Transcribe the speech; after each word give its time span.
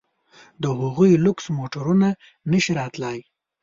د 0.61 0.63
هغوی 0.79 1.11
لوکس 1.25 1.45
موټرونه 1.57 2.07
نه 2.51 2.57
شي 2.63 2.71
راتلای. 2.79 3.19